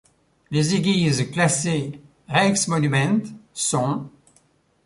[0.49, 3.21] Les églises classées Rijksmonument
[3.53, 4.09] sont.